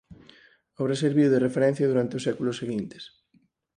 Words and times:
A 0.75 0.77
obra 0.83 1.01
serviu 1.03 1.27
de 1.31 1.43
referencia 1.47 1.89
durante 1.91 2.17
os 2.17 2.25
séculos 2.27 2.59
seguintes. 2.61 3.03